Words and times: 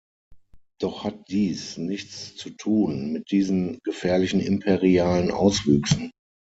Doch 0.79 1.03
hat 1.03 1.27
dies 1.29 1.77
nichts 1.77 2.35
zu 2.35 2.49
tun 2.49 3.13
mit 3.13 3.29
diesen 3.29 3.77
gefährlichen 3.83 4.39
imperialen 4.39 5.29
Auswüchsen. 5.29 6.09